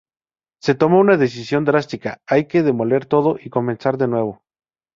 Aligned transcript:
Se 0.63 0.73
toma 0.73 0.97
una 0.97 1.15
decisión 1.15 1.63
drástica: 1.63 2.21
hay 2.25 2.47
que 2.47 2.63
demoler 2.63 3.05
todo 3.05 3.37
y 3.39 3.51
comenzar 3.51 3.99
de 3.99 4.07
nuevo. 4.07 4.41